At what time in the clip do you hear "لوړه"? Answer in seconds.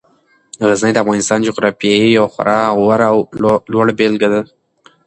3.73-3.93